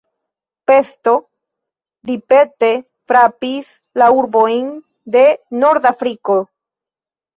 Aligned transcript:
Pesto 0.69 1.11
ripete 2.11 2.71
frapis 3.11 3.69
la 4.03 4.09
urbojn 4.23 4.73
de 5.17 5.27
Nordafriko. 5.65 6.43